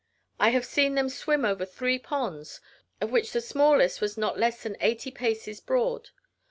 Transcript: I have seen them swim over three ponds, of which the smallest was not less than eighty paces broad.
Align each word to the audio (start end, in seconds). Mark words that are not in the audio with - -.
I 0.39 0.49
have 0.49 0.65
seen 0.65 0.95
them 0.95 1.09
swim 1.09 1.45
over 1.45 1.63
three 1.63 1.99
ponds, 1.99 2.59
of 3.01 3.11
which 3.11 3.33
the 3.33 3.39
smallest 3.39 4.01
was 4.01 4.17
not 4.17 4.35
less 4.39 4.63
than 4.63 4.75
eighty 4.81 5.11
paces 5.11 5.59
broad. 5.59 6.09